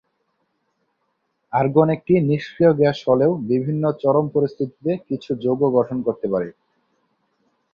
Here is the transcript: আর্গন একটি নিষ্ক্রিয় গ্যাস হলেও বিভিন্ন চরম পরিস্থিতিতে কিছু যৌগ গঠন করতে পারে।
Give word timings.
আর্গন 1.53 1.87
একটি 1.89 2.13
নিষ্ক্রিয় 2.29 2.71
গ্যাস 2.73 2.97
হলেও 3.07 3.31
বিভিন্ন 3.51 3.83
চরম 4.01 4.25
পরিস্থিতিতে 4.35 4.91
কিছু 5.07 5.31
যৌগ 5.43 5.61
গঠন 5.77 5.97
করতে 6.07 6.27
পারে। 6.33 6.49